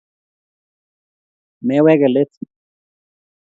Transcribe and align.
Mewege 1.65 2.05
let 2.13 2.31